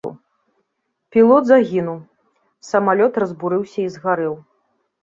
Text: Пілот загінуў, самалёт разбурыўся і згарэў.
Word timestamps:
Пілот 1.17 1.43
загінуў, 1.51 1.99
самалёт 2.71 3.13
разбурыўся 3.27 3.79
і 3.89 3.89
згарэў. 3.99 4.35